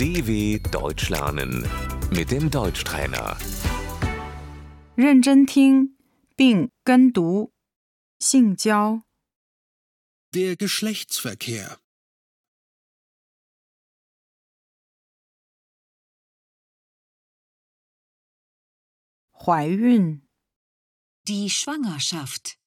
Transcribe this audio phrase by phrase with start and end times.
[0.00, 1.66] DW Deutsch lernen
[2.10, 3.36] mit dem Deutschtrainer.
[4.96, 5.96] 认真听
[6.36, 7.52] 并跟读。
[8.18, 9.02] 性交、
[10.32, 11.78] Der Geschlechtsverkehr.
[19.32, 20.26] 怀孕、
[21.28, 22.58] Die Schwangerschaft.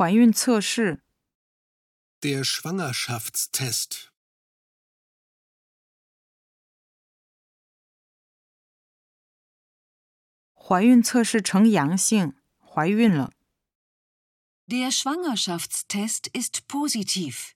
[0.00, 1.02] 怀孕测试、
[2.22, 4.08] Der Schwangerschaftstest.
[10.54, 12.32] 怀孕测试呈阳性，
[12.64, 13.34] 怀孕了。
[14.64, 17.52] Der Schwangerschaftstest ist positiv.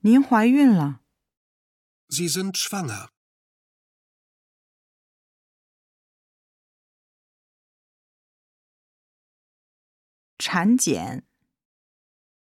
[0.00, 0.99] 您怀孕了，
[2.12, 3.08] Sie sind schwanger.
[10.40, 11.22] 产检、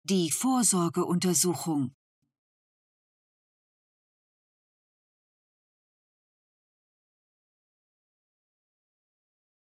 [0.04, 1.94] Die Vorsorgeuntersuchung.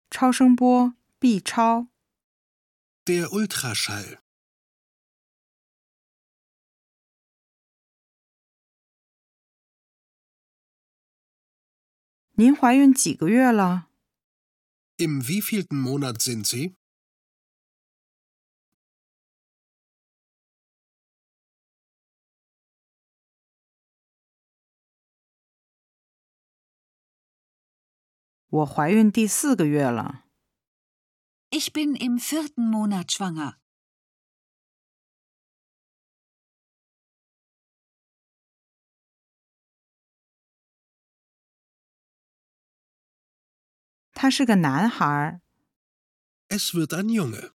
[0.09, 1.87] 超声波、B 超、
[3.05, 4.22] Der Ultraschall.
[12.35, 13.89] 您怀孕几个月了
[14.97, 16.75] ？Im wievielten Monat sind Sie?
[28.47, 30.25] 我怀孕第四个月了。
[31.51, 33.62] Ich bin im vierten Monat schwanger.
[44.23, 45.41] 他是个男孩儿
[46.47, 47.51] ，Es wird ein Junge.